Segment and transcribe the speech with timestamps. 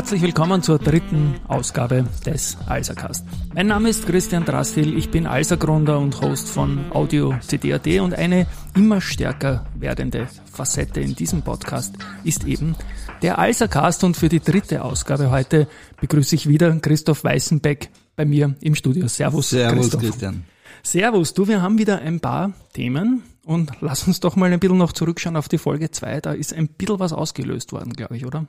[0.00, 3.22] herzlich willkommen zur dritten Ausgabe des Alsercast.
[3.54, 8.46] Mein Name ist Christian Drastil, ich bin Alsergründer und Host von Audio CD.at und eine
[8.74, 12.76] immer stärker werdende Facette in diesem Podcast ist eben
[13.20, 15.68] der Alsercast und für die dritte Ausgabe heute
[16.00, 19.06] begrüße ich wieder Christoph Weißenbeck bei mir im Studio.
[19.06, 20.00] Servus, Servus Christoph.
[20.00, 20.44] Christian.
[20.82, 24.78] Servus, du, wir haben wieder ein paar Themen und lass uns doch mal ein bisschen
[24.78, 26.20] noch zurückschauen auf die Folge 2.
[26.20, 28.46] Da ist ein bisschen was ausgelöst worden, glaube ich, oder?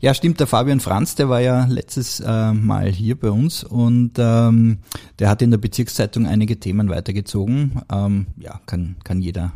[0.00, 4.12] Ja, stimmt, der Fabian Franz, der war ja letztes äh, Mal hier bei uns und
[4.16, 4.78] ähm,
[5.18, 7.82] der hat in der Bezirkszeitung einige Themen weitergezogen.
[7.92, 9.52] Ähm, ja, kann, kann jeder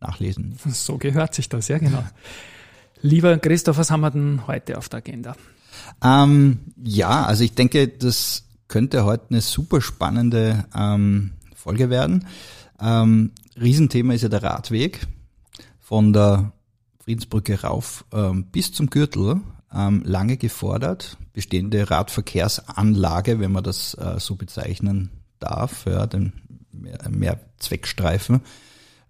[0.00, 0.56] nachlesen.
[0.72, 2.04] So gehört sich das, ja genau.
[3.00, 5.36] Lieber Christoph, was haben wir denn heute auf der Agenda?
[6.02, 12.26] Ähm, ja, also ich denke, das könnte heute eine super spannende ähm, Folge werden.
[12.80, 15.06] Ähm, Riesenthema ist ja der Radweg
[15.80, 16.52] von der
[17.00, 19.40] Friedensbrücke rauf ähm, bis zum Gürtel.
[19.74, 26.32] Ähm, lange gefordert, bestehende Radverkehrsanlage, wenn man das äh, so bezeichnen darf, ja, den
[27.10, 28.40] Mehrzweckstreifen,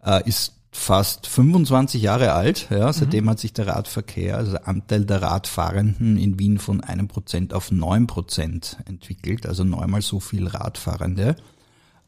[0.05, 2.69] äh, ist fast 25 Jahre alt.
[2.71, 3.31] Ja, seitdem mhm.
[3.31, 7.71] hat sich der Radverkehr, also der Anteil der Radfahrenden in Wien von einem Prozent auf
[7.71, 11.37] neun Prozent entwickelt, also neunmal so viel Radfahrende.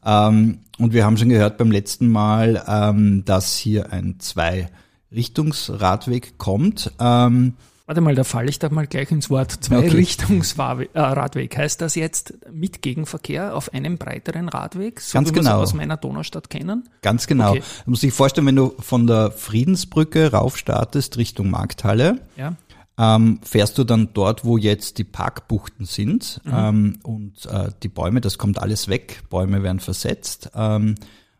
[0.05, 6.91] Ähm, und wir haben schon gehört beim letzten Mal, ähm, dass hier ein Zwei-Richtungsradweg kommt.
[6.99, 7.53] Ähm,
[7.91, 9.51] Warte mal, da falle ich da mal gleich ins Wort.
[9.51, 11.53] Zwei-Richtungsradweg.
[11.53, 15.57] Äh, heißt das jetzt mit Gegenverkehr auf einem breiteren Radweg, so Ganz wie genau.
[15.57, 16.87] wir aus meiner Donaustadt kennen?
[17.01, 17.51] Ganz genau.
[17.51, 17.63] Okay.
[17.83, 22.55] Du musst dich vorstellen, wenn du von der Friedensbrücke raufstartest Richtung Markthalle, ja.
[23.01, 26.51] Ähm, fährst du dann dort, wo jetzt die Parkbuchten sind mhm.
[26.53, 30.51] ähm, und äh, die Bäume, das kommt alles weg, Bäume werden versetzt.
[30.53, 30.95] Ähm,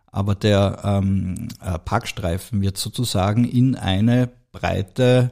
[0.07, 5.31] aber der ähm, äh, Parkstreifen wird sozusagen in eine breite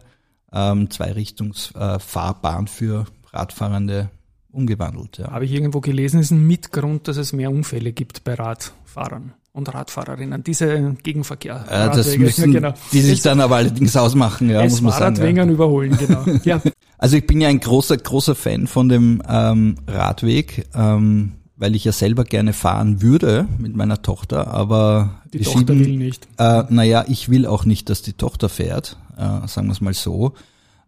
[0.54, 4.10] ähm, Zweirichtungsfahrbahn äh, für Radfahrende
[4.52, 5.18] umgewandelt.
[5.18, 5.32] Ja.
[5.32, 9.74] Habe ich irgendwo gelesen, ist ein Mitgrund, dass es mehr Unfälle gibt bei Radfahrern und
[9.74, 10.44] Radfahrerinnen.
[10.44, 11.66] Diese Gegenverkehr.
[11.70, 12.74] Äh, das müssen genau.
[12.92, 15.38] die sich dann aber allerdings ausmachen, ja, muss man sagen.
[15.38, 15.46] Ja.
[15.46, 16.26] überholen, genau.
[16.44, 16.62] ja.
[16.98, 20.68] Also ich bin ja ein großer, großer Fan von dem ähm, Radweg.
[20.74, 25.80] Ähm, weil ich ja selber gerne fahren würde mit meiner Tochter, aber die Tochter schieben,
[25.82, 26.28] will nicht.
[26.38, 29.94] Äh, naja, ich will auch nicht, dass die Tochter fährt, äh, sagen wir es mal
[29.94, 30.34] so.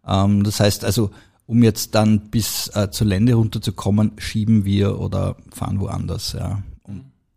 [0.06, 1.10] Ähm, das heißt also,
[1.46, 6.62] um jetzt dann bis äh, zur Lände runterzukommen, schieben wir oder fahren woanders, ja.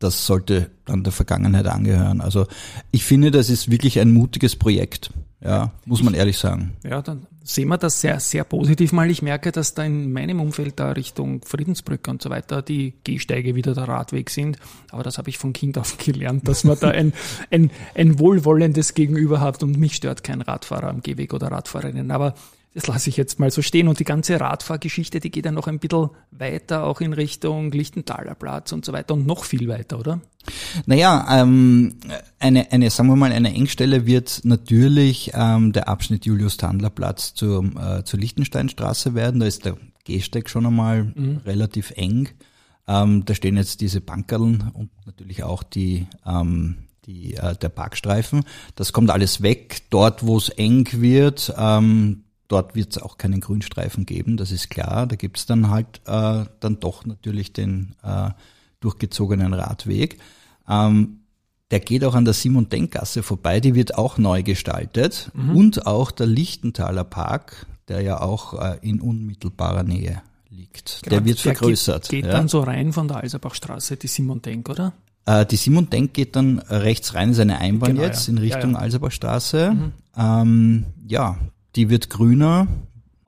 [0.06, 2.22] Das sollte dann der Vergangenheit angehören.
[2.22, 2.46] Also
[2.92, 5.10] ich finde, das ist wirklich ein mutiges Projekt.
[5.44, 6.74] Ja, muss man ehrlich sagen.
[6.84, 9.10] Ja, dann sehen wir das sehr, sehr positiv mal.
[9.10, 13.56] Ich merke, dass da in meinem Umfeld da Richtung Friedensbrücke und so weiter die Gehsteige
[13.56, 14.60] wieder der Radweg sind.
[14.92, 17.14] Aber das habe ich von Kind auf gelernt, dass man da ein,
[17.50, 22.12] ein, ein wohlwollendes Gegenüber hat und mich stört kein Radfahrer am Gehweg oder Radfahrerinnen.
[22.12, 22.36] Aber
[22.75, 23.88] das lasse ich jetzt mal so stehen.
[23.88, 28.36] Und die ganze Radfahrgeschichte, die geht ja noch ein bisschen weiter, auch in Richtung Lichtenthaler
[28.36, 30.19] Platz und so weiter und noch viel weiter, oder?
[30.85, 31.96] Naja, ähm,
[32.38, 38.03] eine, eine, sagen wir mal, eine Engstelle wird natürlich ähm, der Abschnitt Julius-Tandler-Platz zur, äh,
[38.03, 39.40] zur Lichtensteinstraße werden.
[39.40, 41.41] Da ist der Gehsteig schon einmal mhm.
[41.46, 42.28] relativ eng.
[42.90, 46.75] Ähm, da stehen jetzt diese Bankerln und natürlich auch die, ähm,
[47.06, 48.44] die, äh, der Parkstreifen.
[48.75, 49.84] Das kommt alles weg.
[49.91, 54.70] Dort, wo es eng wird, ähm, Dort wird es auch keinen Grünstreifen geben, das ist
[54.70, 55.08] klar.
[55.08, 58.30] Da gibt es dann halt äh, dann doch natürlich den äh,
[58.80, 60.20] durchgezogenen Radweg.
[60.70, 61.22] Ähm,
[61.72, 65.32] der geht auch an der Simon Denkgasse vorbei, die wird auch neu gestaltet.
[65.34, 65.56] Mhm.
[65.56, 71.02] Und auch der Lichtenthaler Park, der ja auch äh, in unmittelbarer Nähe liegt.
[71.02, 72.06] Gerade der wird vergrößert.
[72.06, 72.38] Der geht, geht ja.
[72.38, 74.94] dann so rein von der Alserbachstraße, die Simon Denk, oder?
[75.26, 78.34] Äh, die Simon Denk geht dann rechts rein, ist eine Einbahn genau, jetzt ja.
[78.34, 78.78] in Richtung ja.
[78.78, 79.72] Alserbachstraße.
[79.72, 79.92] Mhm.
[80.16, 81.38] Ähm, ja,
[81.76, 82.68] die wird grüner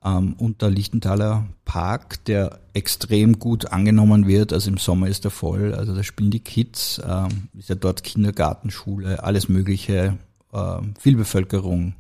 [0.04, 4.54] ähm, und der Lichtenthaler Park, der extrem gut angenommen wird.
[4.54, 5.74] Also im Sommer ist er voll.
[5.74, 10.18] Also da spielen die Kids, ähm, ist ja dort Kindergarten, Schule, alles Mögliche,
[10.54, 11.96] äh, viel Bevölkerung.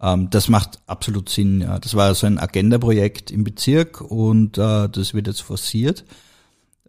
[0.00, 1.62] Ähm, das macht absolut Sinn.
[1.62, 1.78] Ja.
[1.78, 6.04] Das war so ein Agenda-Projekt im Bezirk und äh, das wird jetzt forciert.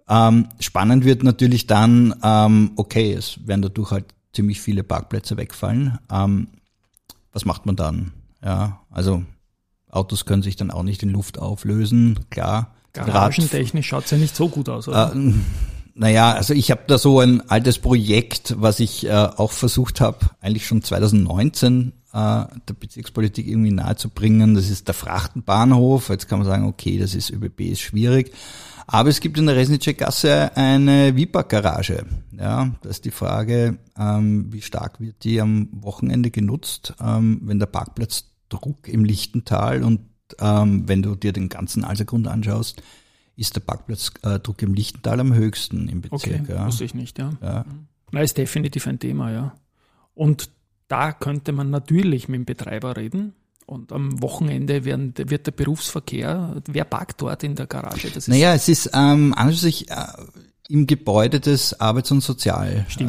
[0.09, 5.99] Ähm, spannend wird natürlich dann, ähm, okay, es werden dadurch halt ziemlich viele Parkplätze wegfallen.
[6.11, 6.47] Ähm,
[7.31, 8.11] was macht man dann?
[8.43, 9.23] Ja, also
[9.89, 12.73] Autos können sich dann auch nicht in Luft auflösen, klar.
[12.93, 15.13] Garagentechnisch schaut's ja nicht so gut aus, oder?
[15.15, 15.33] Äh,
[15.93, 20.19] naja, also ich habe da so ein altes Projekt, was ich äh, auch versucht habe,
[20.39, 24.53] eigentlich schon 2019 äh, der Bezirkspolitik irgendwie nahezubringen.
[24.53, 26.09] Das ist der Frachtenbahnhof.
[26.09, 28.33] Jetzt kann man sagen, okay, das ist ÖBB, ist schwierig.
[28.87, 32.05] Aber es gibt in der Resnitsche Gasse eine Wipak-Garage.
[32.37, 37.59] Ja, da ist die Frage, ähm, wie stark wird die am Wochenende genutzt, ähm, wenn
[37.59, 40.01] der Parkplatzdruck im Lichtental und
[40.39, 42.81] ähm, wenn du dir den ganzen Alsergrund anschaust,
[43.35, 46.41] ist der Parkplatzdruck im Lichtental am höchsten im Bezirk.
[46.41, 46.65] Okay, ja.
[46.65, 47.31] wusste ich nicht, ja.
[47.41, 47.65] ja.
[48.11, 49.55] Na, ist definitiv ein Thema, ja.
[50.13, 50.49] Und
[50.91, 53.33] da könnte man natürlich mit dem Betreiber reden.
[53.65, 58.07] Und am Wochenende werden, wird der Berufsverkehr, wer parkt dort in der Garage?
[58.07, 59.95] Das ist naja, es ist ähm, an sich äh,
[60.67, 62.99] im Gebäude des Arbeits- und Sozialgerichts.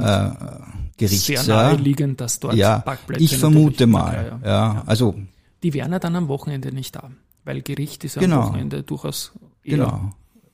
[1.00, 5.16] Äh, Sehr naheliegend, dass dort ja, Parkplätze Ich vermute mal, ja, ja, Also
[5.64, 7.10] die wären ja dann am Wochenende nicht da,
[7.44, 9.32] weil Gericht ist genau, am Wochenende durchaus
[9.64, 10.12] eher genau.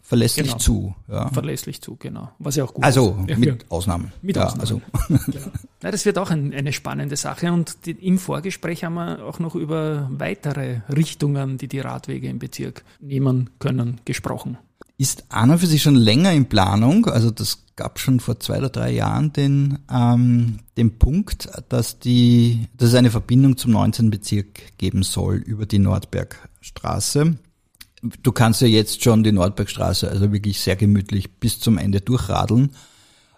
[0.08, 0.58] Verlässlich genau.
[0.58, 0.94] zu.
[1.06, 1.28] Ja.
[1.28, 2.31] Verlässlich zu, genau.
[2.38, 3.37] Was ja auch gut also, ist.
[3.37, 4.12] Also mit Ausnahmen.
[4.22, 4.82] Mit ja, Ausnahmen.
[4.93, 5.20] Also.
[5.31, 5.46] genau.
[5.82, 9.38] Na, das wird auch ein, eine spannende Sache und die, im Vorgespräch haben wir auch
[9.38, 14.56] noch über weitere Richtungen, die die Radwege im Bezirk nehmen können, gesprochen
[15.00, 17.06] ist an und für sich schon länger in Planung.
[17.06, 22.66] Also das gab schon vor zwei oder drei Jahren den, ähm, den Punkt, dass, die,
[22.76, 24.11] dass es eine Verbindung zum 19.
[24.11, 27.37] Bezirk geben soll über die Nordbergstraße.
[28.22, 32.70] Du kannst ja jetzt schon die Nordbergstraße also wirklich sehr gemütlich bis zum Ende durchradeln,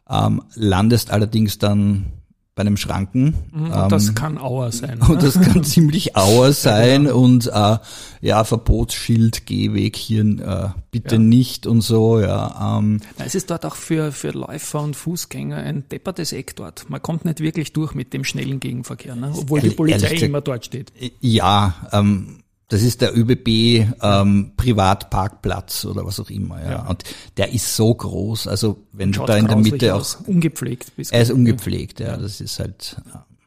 [0.09, 2.13] ähm, landest allerdings dann
[2.61, 3.35] bei einem Schranken.
[3.53, 5.01] Mhm, und ähm, das kann Auer sein.
[5.01, 7.19] Und das kann ziemlich Auer sein ja, genau.
[7.19, 7.79] und äh,
[8.21, 11.21] ja, Verbotsschild, Gehweg hier äh, bitte ja.
[11.21, 12.79] nicht und so, ja.
[12.79, 13.01] Ähm.
[13.19, 16.91] Na, es ist dort auch für, für Läufer und Fußgänger ein deppertes Eck dort.
[16.91, 19.33] Man kommt nicht wirklich durch mit dem schnellen Gegenverkehr, ne?
[19.35, 20.93] obwohl die Polizei immer dort steht.
[21.21, 22.41] Ja, ähm,
[22.71, 26.63] das ist der ÖBB ähm, Privatparkplatz oder was auch immer.
[26.63, 26.71] Ja.
[26.71, 26.87] ja.
[26.87, 27.03] Und
[27.37, 28.47] der ist so groß.
[28.47, 30.19] Also wenn du da in der Mitte aus.
[30.23, 31.13] auch ungepflegt bist.
[31.13, 32.11] Er ist ungepflegt, ja.
[32.11, 32.17] ja.
[32.17, 32.97] Das ist halt.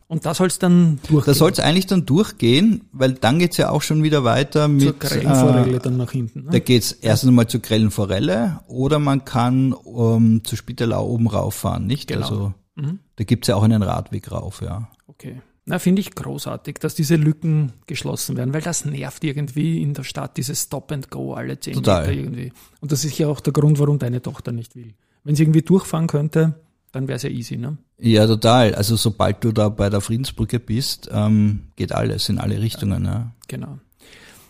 [0.07, 1.23] Und da soll es dann durchgehen.
[1.25, 4.83] Da soll es eigentlich dann durchgehen, weil dann geht's ja auch schon wieder weiter mit.
[4.83, 6.43] Zur Grellenforelle äh, dann nach hinten.
[6.43, 6.51] Ne?
[6.51, 12.09] Da geht's erst einmal zur Grellenforelle oder man kann um, zu Spitalau oben rauffahren, nicht?
[12.09, 12.21] Genau.
[12.21, 12.99] Also mhm.
[13.15, 14.89] da gibt's ja auch einen Radweg rauf, ja.
[15.07, 15.41] Okay.
[15.65, 20.03] Na, finde ich großartig, dass diese Lücken geschlossen werden, weil das nervt irgendwie in der
[20.03, 22.05] Stadt, dieses Stop and Go alle zehn Total.
[22.05, 22.51] Meter irgendwie.
[22.81, 24.93] Und das ist ja auch der Grund, warum deine Tochter nicht will.
[25.23, 26.55] Wenn sie irgendwie durchfahren könnte,
[26.91, 27.77] dann wäre es ja easy, ne?
[27.97, 28.75] Ja, total.
[28.75, 33.05] Also sobald du da bei der Friedensbrücke bist, ähm, geht alles in alle Richtungen.
[33.05, 33.31] Ja, ja.
[33.47, 33.79] Genau.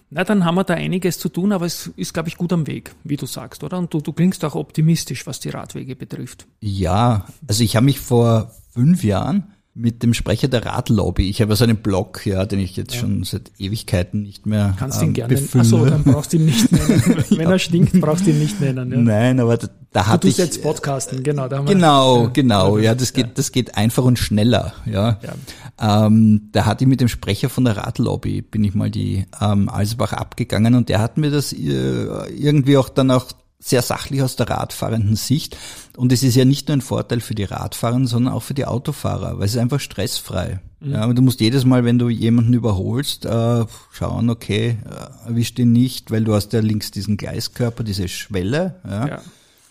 [0.10, 2.68] Na, dann haben wir da einiges zu tun, aber es ist, glaube ich, gut am
[2.68, 3.78] Weg, wie du sagst, oder?
[3.78, 6.46] Und du, du klingst auch optimistisch, was die Radwege betrifft.
[6.60, 11.30] Ja, also ich habe mich vor fünf Jahren mit dem Sprecher der Radlobby.
[11.30, 13.02] Ich habe so einen Blog, ja, den ich jetzt ja.
[13.02, 16.72] schon seit Ewigkeiten nicht mehr Kannst ähm, ihn gerne Achso, dann brauchst du ihn nicht
[16.72, 17.26] nennen.
[17.30, 17.52] Wenn ja.
[17.52, 18.92] er stinkt, brauchst du ihn nicht nennen.
[18.92, 18.98] Ja.
[18.98, 20.36] Nein, aber da, da hatte ich...
[20.36, 21.48] Du jetzt Podcasten, genau.
[21.48, 25.20] Da haben genau, wir, genau, ja, das geht, das geht einfach und schneller, ja.
[25.24, 26.06] ja.
[26.06, 29.70] Ähm, da hatte ich mit dem Sprecher von der Radlobby, bin ich mal die ähm,
[29.70, 33.32] Alsbach abgegangen und der hat mir das äh, irgendwie auch dann auch
[33.64, 35.58] sehr sachlich aus der radfahrenden Sicht.
[35.96, 38.66] Und es ist ja nicht nur ein Vorteil für die Radfahrer, sondern auch für die
[38.66, 40.60] Autofahrer, weil es ist einfach stressfrei.
[40.82, 40.92] Mhm.
[40.92, 45.72] Ja, du musst jedes Mal, wenn du jemanden überholst, äh, schauen, okay, äh, erwischt ihn
[45.72, 48.76] nicht, weil du hast ja links diesen Gleiskörper, diese Schwelle.
[48.86, 49.08] Ja.
[49.08, 49.22] ja.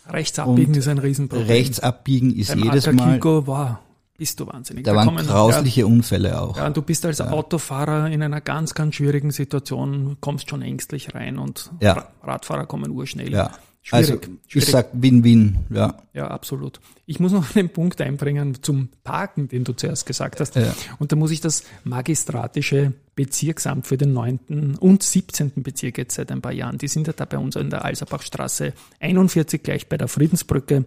[0.09, 1.47] Rechts abbiegen ist ein Riesenproblem.
[1.47, 3.23] Rechts abbiegen ist Beim jedes Mal.
[3.23, 3.77] Wow,
[4.17, 4.85] bist du wahnsinnig.
[4.85, 6.57] Da, da waren kommen, grausliche Unfälle auch.
[6.57, 7.31] Ja, du bist als ja.
[7.31, 12.09] Autofahrer in einer ganz, ganz schwierigen Situation, kommst schon ängstlich rein und ja.
[12.23, 13.33] Radfahrer kommen urschnell.
[13.33, 13.53] Ja.
[13.85, 15.97] Schwierig, also ich sag Win-Win, ja.
[16.15, 16.81] Ja, absolut.
[17.05, 20.55] Ich muss noch einen Punkt einbringen zum Parken, den du zuerst gesagt hast.
[20.55, 20.73] Ja.
[21.01, 24.77] Und da muss ich das magistratische Bezirksamt für den 9.
[24.79, 25.65] und 17.
[25.65, 28.73] Bezirk jetzt seit ein paar Jahren, die sind ja da bei uns in der Alserbachstraße
[29.01, 30.85] 41 gleich bei der Friedensbrücke.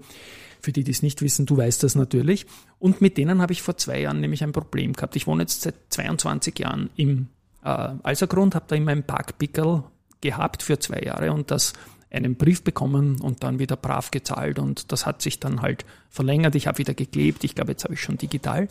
[0.62, 2.46] Für die, die es nicht wissen, du weißt das natürlich.
[2.80, 5.18] Und mit denen habe ich vor zwei Jahren nämlich ein Problem gehabt.
[5.18, 7.28] Ich wohne jetzt seit 22 Jahren im
[7.62, 9.84] äh, Alsergrund, habe da immer einen Parkpickel
[10.22, 11.74] gehabt für zwei Jahre und das
[12.15, 16.55] einen Brief bekommen und dann wieder brav gezahlt und das hat sich dann halt verlängert.
[16.55, 18.67] Ich habe wieder geklebt, ich glaube, jetzt habe ich schon digital.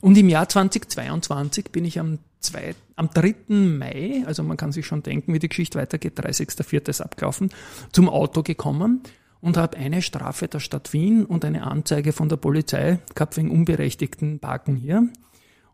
[0.00, 3.34] Und im Jahr 2022 bin ich am, zwei, am 3.
[3.48, 6.88] Mai, also man kann sich schon denken, wie die Geschichte weitergeht, 30.04.
[6.88, 7.50] ist abgelaufen,
[7.92, 9.02] zum Auto gekommen
[9.40, 13.50] und habe eine Strafe der Stadt Wien und eine Anzeige von der Polizei gehabt wegen
[13.50, 15.08] unberechtigten Parken hier.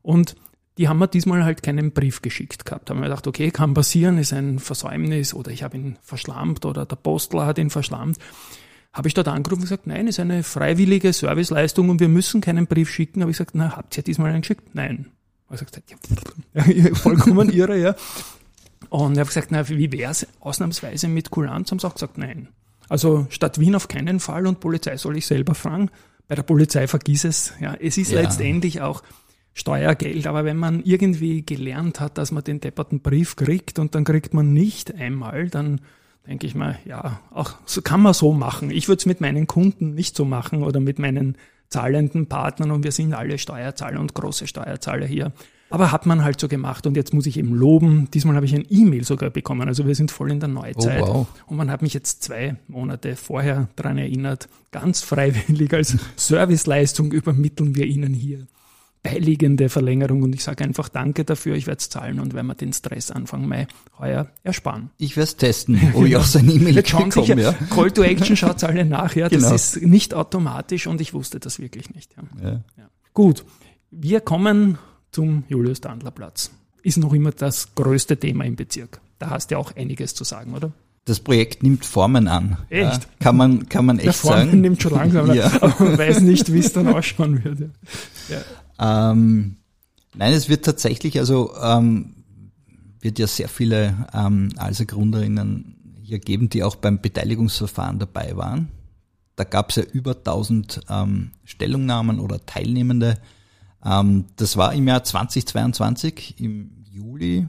[0.03, 0.35] Und
[0.81, 2.89] die haben mir diesmal halt keinen Brief geschickt gehabt.
[2.89, 6.65] Da haben wir gedacht, okay, kann passieren, ist ein Versäumnis oder ich habe ihn verschlammt
[6.65, 8.17] oder der Postler hat ihn verschlammt.
[8.91, 12.67] Habe ich dort angerufen und gesagt, nein, ist eine freiwillige Serviceleistung und wir müssen keinen
[12.67, 13.21] Brief schicken.
[13.21, 14.75] Habe ich gesagt, na, habt ihr diesmal einen geschickt?
[14.75, 15.11] Nein.
[15.53, 15.83] Ich gesagt,
[16.55, 17.95] ja, vollkommen irre, ja.
[18.89, 21.71] Und ich habe gesagt, na, wie wär's ausnahmsweise mit Kulanz?
[21.71, 22.49] Haben sie auch gesagt, nein.
[22.89, 25.91] Also Stadt Wien auf keinen Fall und Polizei soll ich selber fragen.
[26.27, 27.53] Bei der Polizei vergiss es.
[27.61, 28.23] Ja, es ist ja.
[28.23, 29.03] letztendlich auch
[29.61, 34.05] Steuergeld, aber wenn man irgendwie gelernt hat, dass man den depperten Brief kriegt und dann
[34.05, 35.83] kriegt man nicht einmal, dann
[36.27, 38.71] denke ich mal, ja, auch so kann man so machen.
[38.71, 41.37] Ich würde es mit meinen Kunden nicht so machen oder mit meinen
[41.69, 45.33] zahlenden Partnern und wir sind alle Steuerzahler und große Steuerzahler hier.
[45.69, 48.09] Aber hat man halt so gemacht und jetzt muss ich eben loben.
[48.13, 49.69] Diesmal habe ich ein E-Mail sogar bekommen.
[49.69, 51.03] Also wir sind voll in der Neuzeit.
[51.03, 51.27] Oh, wow.
[51.47, 57.77] Und man hat mich jetzt zwei Monate vorher daran erinnert, ganz freiwillig als Serviceleistung übermitteln
[57.77, 58.47] wir Ihnen hier
[59.03, 62.55] beiliegende Verlängerung und ich sage einfach Danke dafür, ich werde es zahlen und werden wir
[62.55, 63.67] den Stress Anfang Mai
[63.99, 64.91] heuer ersparen.
[64.99, 67.43] Ich werde es testen, ob ich auch so E-Mail bekomme.
[67.43, 67.53] Ja.
[67.71, 69.55] Call to Action schaut alle nach, ja, das genau.
[69.55, 72.15] ist nicht automatisch und ich wusste das wirklich nicht.
[72.17, 72.49] Ja.
[72.51, 72.61] Ja.
[72.77, 72.91] ja.
[73.15, 73.45] Gut,
[73.91, 74.79] wir kommen
[75.13, 76.51] zum Julius-Dandler-Platz.
[76.83, 79.01] Ist noch immer das größte Thema im Bezirk.
[79.19, 80.73] Da hast du ja auch einiges zu sagen, oder?
[81.07, 82.59] Das Projekt nimmt Formen an.
[82.69, 83.03] Echt?
[83.03, 84.61] Ja, kann man, kann man echt Der Formen sagen.
[84.61, 85.51] nimmt schon langsam, ja.
[85.61, 87.61] aber man weiß nicht, wie es dann ausschauen wird.
[88.29, 88.39] Ja.
[88.81, 89.57] Ähm,
[90.15, 92.15] nein, es wird tatsächlich, also ähm,
[93.01, 98.69] wird ja sehr viele ähm, Alser-Gründerinnen hier geben, die auch beim Beteiligungsverfahren dabei waren.
[99.37, 103.19] Da gab es ja über 1000 ähm, Stellungnahmen oder Teilnehmende.
[103.85, 107.49] Ähm, das war im Jahr 2022, im Juli,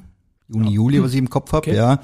[0.52, 0.74] Juni, ja.
[0.74, 1.76] Juli, was ich im Kopf habe, okay.
[1.76, 2.00] ja,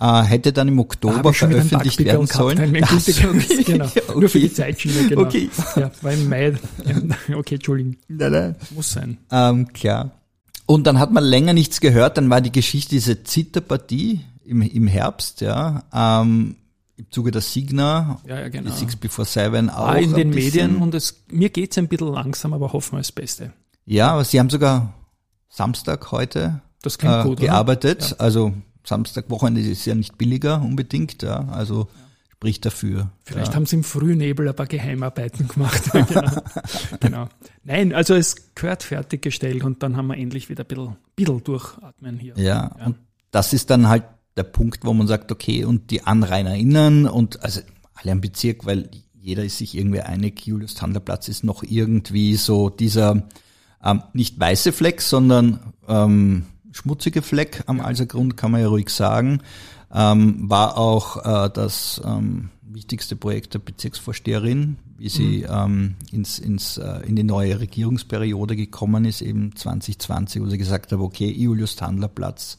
[0.00, 2.72] äh, hätte dann im Oktober veröffentlicht werden sollen.
[2.72, 3.64] Gehabt, so, okay.
[3.64, 3.84] genau.
[4.08, 4.20] okay.
[4.20, 5.22] Nur für die Zeitschiene, genau.
[5.22, 5.48] Okay.
[5.76, 6.54] Ja, war im Mai.
[7.28, 7.96] Ja, okay, Entschuldigung.
[8.08, 8.56] Nein, nein.
[8.70, 9.18] Muss sein.
[9.30, 10.10] Ähm, klar.
[10.66, 14.86] Und dann hat man länger nichts gehört, dann war die Geschichte diese Zitterpartie im, im
[14.86, 16.56] Herbst, ja, ähm,
[16.96, 18.70] im Zuge der Signa, ja, ja, genau.
[18.70, 19.88] die Six Before Seven auch.
[19.88, 23.12] War in den Medien und es, mir geht's ein bisschen langsam, aber hoffen wir das
[23.12, 23.52] Beste.
[23.84, 24.94] Ja, aber Sie haben sogar
[25.48, 28.10] Samstag heute das klingt äh, gut, gearbeitet.
[28.10, 28.16] Ja.
[28.18, 28.52] Also
[28.84, 31.48] Samstag, Wochenende ist ja nicht billiger unbedingt, ja.
[31.48, 31.88] Also
[32.44, 33.10] spricht dafür.
[33.22, 33.54] Vielleicht ja.
[33.54, 35.82] haben sie im Frühnebel ein paar Geheimarbeiten gemacht.
[35.92, 36.30] genau.
[37.00, 37.28] genau.
[37.64, 42.18] Nein, also es gehört fertiggestellt und dann haben wir endlich wieder ein bisschen, bisschen durchatmen
[42.18, 42.34] hier.
[42.36, 42.96] Ja, ja, und
[43.30, 44.04] das ist dann halt
[44.36, 47.60] der Punkt, wo man sagt, okay, und die AnrainerInnen und also
[47.94, 52.68] alle am Bezirk, weil jeder ist sich irgendwie einig, Julius Tandlerplatz ist noch irgendwie so
[52.68, 53.26] dieser
[53.82, 59.40] ähm, nicht weiße Fleck, sondern ähm, schmutzige Fleck am Alsergrund, kann man ja ruhig sagen.
[59.92, 65.54] Ähm, war auch äh, das ähm, wichtigste Projekt der Bezirksvorsteherin, wie sie mhm.
[65.54, 70.90] ähm, ins, ins, äh, in die neue Regierungsperiode gekommen ist, eben 2020, wo sie gesagt
[70.90, 72.56] hat, okay, Julius Tandler Platz,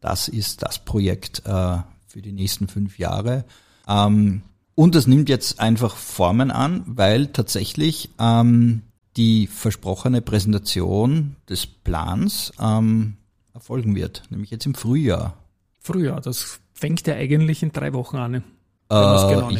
[0.00, 3.44] das ist das Projekt äh, für die nächsten fünf Jahre.
[3.88, 4.42] Ähm,
[4.76, 8.82] und es nimmt jetzt einfach Formen an, weil tatsächlich ähm,
[9.16, 13.16] die versprochene Präsentation des Plans ähm,
[13.58, 15.34] erfolgen wird, nämlich jetzt im Frühjahr.
[15.80, 18.34] Frühjahr, das fängt ja eigentlich in drei Wochen an.
[18.34, 18.40] Äh,
[18.88, 19.50] genau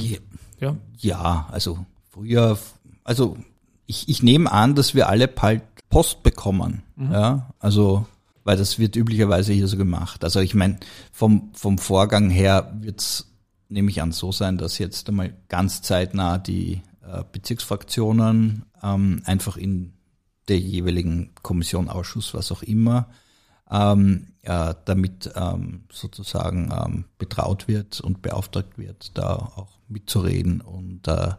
[0.61, 0.77] ja.
[0.99, 2.59] ja, also Frühjahr,
[3.05, 3.37] also
[3.87, 6.83] ich, ich nehme an, dass wir alle bald Post bekommen.
[6.97, 7.13] Mhm.
[7.13, 8.07] Ja, also
[8.45, 10.25] weil das wird üblicherweise hier so gemacht.
[10.25, 10.79] Also ich meine,
[11.13, 13.27] vom, vom Vorgang her wird's
[13.69, 19.59] nehme ich an, so sein, dass jetzt einmal ganz zeitnah die äh, Bezirksfraktionen ähm, einfach
[19.59, 19.93] in
[20.49, 23.09] der jeweiligen Kommission, Ausschuss, was auch immer,
[23.71, 31.07] ähm, äh, damit ähm, sozusagen ähm, betraut wird und beauftragt wird, da auch mitzureden und
[31.09, 31.33] äh,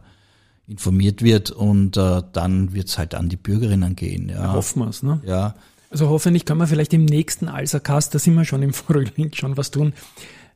[0.66, 4.28] informiert wird und äh, dann wird es halt an die Bürgerinnen gehen.
[4.28, 4.36] Ja.
[4.36, 5.20] ja hoffen wir es, ne?
[5.24, 5.56] Ja.
[5.90, 9.56] Also hoffentlich können wir vielleicht im nächsten Alsercast, da sind wir schon im Frühling, schon
[9.56, 9.92] was tun.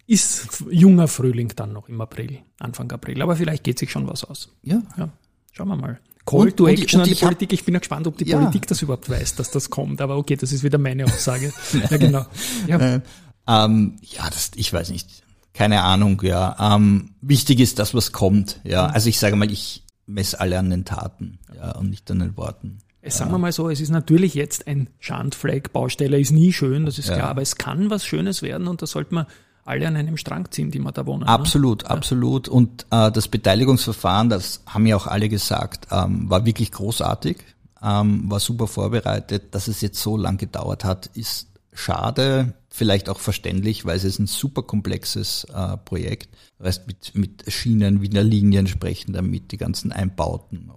[0.07, 4.23] Ist junger Frühling dann noch im April, Anfang April, aber vielleicht geht sich schon was
[4.23, 4.51] aus.
[4.63, 4.83] Ja.
[4.97, 5.09] ja.
[5.51, 5.99] Schauen wir mal.
[6.25, 7.53] Call und, to Action und, und an die Politik.
[7.53, 8.39] Ich bin ja gespannt, ob die ja.
[8.39, 10.01] Politik das überhaupt weiß, dass das kommt.
[10.01, 11.53] Aber okay, das ist wieder meine Aussage.
[11.91, 12.27] ja, genau.
[12.67, 13.01] Ja, äh,
[13.47, 15.23] ähm, ja das, ich weiß nicht.
[15.53, 16.75] Keine Ahnung, ja.
[16.75, 18.61] Ähm, wichtig ist das, was kommt.
[18.65, 18.95] Ja, mhm.
[18.95, 22.37] also ich sage mal, ich messe alle an den Taten, ja, und nicht an den
[22.37, 22.79] Worten.
[23.07, 25.73] Es sagen wir mal so, es ist natürlich jetzt ein Schandfleck.
[25.75, 27.17] Baustelle ist nie schön, das ist ja.
[27.17, 29.27] klar, aber es kann was Schönes werden und da sollte man
[29.65, 31.21] alle an einem Strang ziehen, die wir da wohnen.
[31.21, 31.29] Ne?
[31.29, 31.91] Absolut, ne?
[31.91, 32.49] absolut.
[32.49, 37.39] Und äh, das Beteiligungsverfahren, das haben ja auch alle gesagt, ähm, war wirklich großartig,
[37.83, 39.55] ähm, war super vorbereitet.
[39.55, 44.19] Dass es jetzt so lang gedauert hat, ist schade, vielleicht auch verständlich, weil es ist
[44.19, 46.29] ein super komplexes äh, Projekt.
[46.59, 50.71] Weißt, mit, mit Schienen, Wiener Linien sprechen damit, die ganzen Einbauten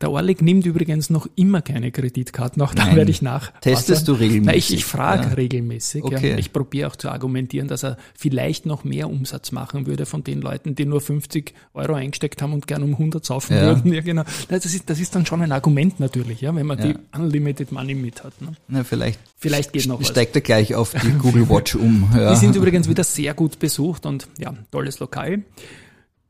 [0.00, 3.52] der Orlik nimmt übrigens noch immer keine Kreditkarten, auch da werde ich nach.
[3.60, 4.46] Testest du regelmäßig?
[4.46, 5.34] Nein, ich, ich frage ja.
[5.34, 6.04] regelmäßig.
[6.04, 6.30] Okay.
[6.30, 6.38] Ja.
[6.38, 10.40] Ich probiere auch zu argumentieren, dass er vielleicht noch mehr Umsatz machen würde von den
[10.40, 13.62] Leuten, die nur 50 Euro eingesteckt haben und gern um 100 saufen ja.
[13.62, 13.92] würden.
[13.92, 14.24] Ja, genau.
[14.48, 17.94] Das ist, das ist dann schon ein Argument natürlich, ja, wenn man die Unlimited Money
[17.94, 18.40] mit hat.
[18.40, 18.52] Ne?
[18.68, 20.08] Na, vielleicht, vielleicht geht noch was.
[20.08, 22.10] Steigt er gleich auf die Google Watch um.
[22.32, 25.42] Die sind übrigens wieder sehr gut besucht und ja, tolles Lokal.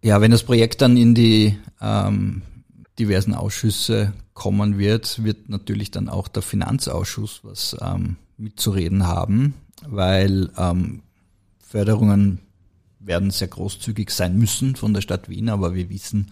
[0.03, 2.43] Ja, wenn das Projekt dann in die ähm,
[2.99, 9.55] diversen Ausschüsse kommen wird, wird natürlich dann auch der Finanzausschuss was ähm, mitzureden haben,
[9.87, 11.03] weil ähm,
[11.59, 12.41] Förderungen
[12.99, 16.31] werden sehr großzügig sein müssen von der Stadt Wien, aber wir wissen,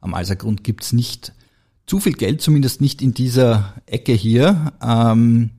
[0.00, 1.32] am Alsergrund gibt's nicht
[1.86, 4.72] zu viel Geld, zumindest nicht in dieser Ecke hier.
[4.82, 5.50] Ähm,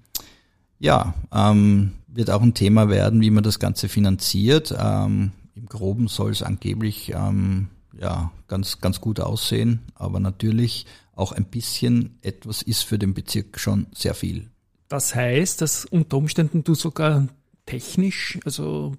[0.80, 4.74] ja, ähm, wird auch ein Thema werden, wie man das Ganze finanziert.
[4.78, 7.68] Ähm, Im Groben soll es angeblich ähm,
[8.00, 13.60] ja ganz ganz gut aussehen, aber natürlich auch ein bisschen etwas ist für den Bezirk
[13.60, 14.50] schon sehr viel.
[14.88, 17.28] Das heißt, dass unter Umständen du sogar
[17.66, 18.94] technisch, also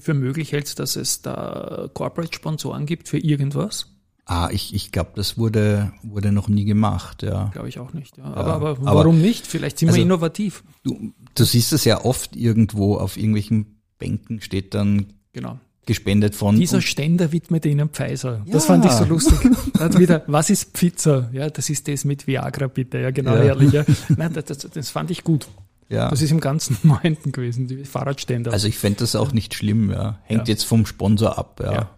[0.00, 3.94] für möglich hältst, dass es da Corporate-Sponsoren gibt für irgendwas?
[4.24, 7.46] Ah, ich, ich glaube, das wurde, wurde noch nie gemacht, ja.
[7.52, 8.24] Glaube ich auch nicht, ja.
[8.24, 9.46] ja aber, aber warum aber, nicht?
[9.46, 10.64] Vielleicht sind also, wir innovativ.
[10.82, 15.58] Du, du siehst es ja oft irgendwo auf irgendwelchen Bänken steht dann genau.
[15.88, 16.54] Gespendet von.
[16.54, 18.42] Dieser Ständer widmet ihnen Pfizer.
[18.44, 18.52] Ja.
[18.52, 19.38] Das fand ich so lustig.
[19.80, 21.30] Hat wieder, was ist Pizza?
[21.32, 22.98] Ja, das ist das mit Viagra bitte.
[22.98, 23.44] Ja, genau, ja.
[23.44, 23.72] ehrlich.
[23.72, 23.84] Ja.
[24.14, 25.48] Nein, das, das, das fand ich gut.
[25.88, 26.10] Ja.
[26.10, 28.52] Das ist im ganzen Neunten gewesen, die Fahrradständer.
[28.52, 30.18] Also ich fände das auch nicht schlimm, ja.
[30.24, 30.52] Hängt ja.
[30.52, 31.72] jetzt vom Sponsor ab, ja.
[31.72, 31.90] ja.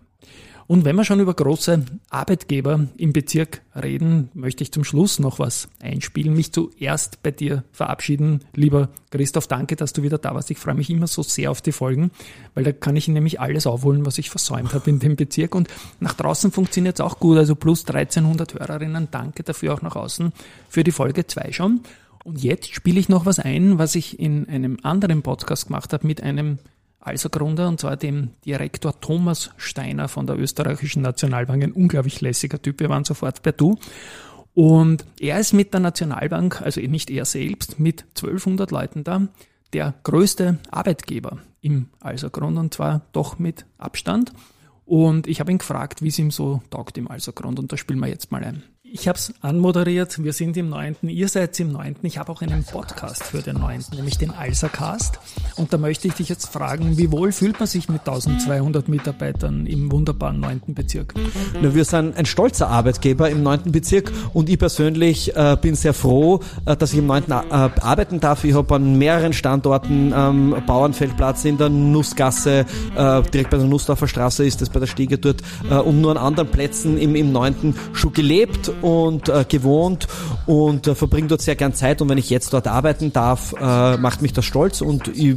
[0.71, 5.41] Und wenn wir schon über große Arbeitgeber im Bezirk reden, möchte ich zum Schluss noch
[5.41, 6.33] was einspielen.
[6.33, 8.45] Mich zuerst bei dir verabschieden.
[8.55, 10.49] Lieber Christoph, danke, dass du wieder da warst.
[10.53, 12.13] Ich freue mich immer so sehr auf die Folgen,
[12.55, 15.57] weil da kann ich nämlich alles aufholen, was ich versäumt habe in dem Bezirk.
[15.57, 15.67] Und
[15.99, 17.37] nach draußen funktioniert es auch gut.
[17.37, 19.09] Also plus 1300 Hörerinnen.
[19.11, 20.33] Danke dafür auch nach außen
[20.69, 21.81] für die Folge 2 schon.
[22.23, 26.07] Und jetzt spiele ich noch was ein, was ich in einem anderen Podcast gemacht habe
[26.07, 26.61] mit einem
[27.01, 32.81] Alsergründer, und zwar dem Direktor Thomas Steiner von der österreichischen Nationalbank, ein unglaublich lässiger Typ,
[32.81, 33.79] wir waren sofort per Du.
[34.55, 39.29] Und er ist mit der Nationalbank, also nicht er selbst, mit 1200 Leuten da,
[39.73, 44.33] der größte Arbeitgeber im Alsergrund und zwar doch mit Abstand.
[44.85, 48.01] Und ich habe ihn gefragt, wie es ihm so taugt im Alsergrund und da spielen
[48.01, 48.65] wir jetzt mal ein.
[48.93, 52.05] Ich habe es anmoderiert, wir sind im neunten, ihr seid im neunten.
[52.07, 55.21] Ich habe auch einen Podcast für den neunten, nämlich den Alsercast.
[55.55, 59.67] Und da möchte ich dich jetzt fragen, wie wohl fühlt man sich mit 1200 Mitarbeitern
[59.67, 61.15] im wunderbaren neunten Bezirk?
[61.63, 65.95] Na, wir sind ein stolzer Arbeitgeber im neunten Bezirk und ich persönlich äh, bin sehr
[65.95, 68.43] froh, äh, dass ich im neunten äh, arbeiten darf.
[68.43, 74.09] Ich habe an mehreren Standorten ähm, Bauernfeldplatz in der Nussgasse, äh, direkt bei der Nussdorfer
[74.09, 77.31] Straße ist das bei der Stiege dort äh, und nur an anderen Plätzen im, im
[77.31, 80.07] neunten schon gelebt und äh, gewohnt
[80.47, 83.97] und äh, verbringe dort sehr gern Zeit und wenn ich jetzt dort arbeiten darf, äh,
[83.97, 85.37] macht mich das stolz und ich,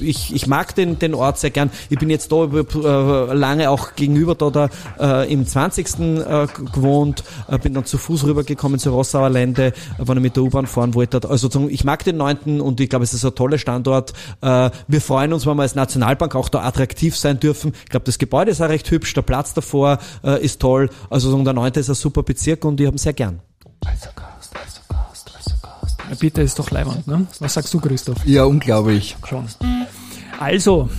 [0.00, 1.70] ich, ich mag den, den Ort sehr gern.
[1.90, 5.86] Ich bin jetzt da äh, lange auch gegenüber da, da äh, im 20.
[5.98, 10.36] Äh, gewohnt, äh, bin dann zu Fuß rübergekommen zur Rossauer Lände, äh, wenn ich mit
[10.36, 11.28] der U-Bahn fahren wollte.
[11.28, 12.60] Also ich mag den 9.
[12.60, 14.12] und ich glaube, es ist ein toller Standort.
[14.40, 17.72] Äh, wir freuen uns, wenn wir als Nationalbank auch da attraktiv sein dürfen.
[17.84, 20.90] Ich glaube, das Gebäude ist auch recht hübsch, der Platz davor äh, ist toll.
[21.10, 21.72] Also der 9.
[21.74, 23.40] ist ein super Bezirk und und ich habe sehr gern.
[23.86, 25.96] Also Gast, also Gast, also Gast.
[26.10, 27.26] Ja, bitte ist doch leibend, ne?
[27.40, 28.26] Was sagst du, Christoph?
[28.26, 29.16] Ja, unglaublich.
[29.26, 29.46] Schon.
[30.38, 30.90] Also,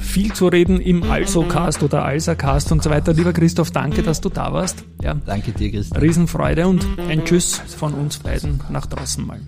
[0.00, 3.12] viel zu reden im Also-Cast oder Alsa-Cast und so weiter.
[3.12, 4.84] Lieber Christoph, danke, dass du da warst.
[5.02, 5.16] Ja.
[5.26, 6.00] Danke dir, Christoph.
[6.00, 9.40] Riesenfreude und ein Tschüss von uns beiden nach draußen mal.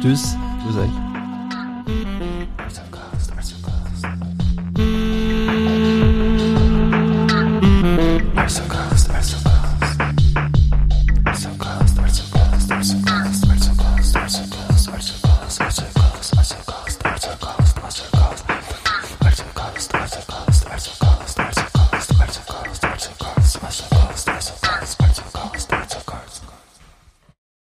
[0.00, 0.36] Tschüss.
[0.62, 1.05] Tschüss euch.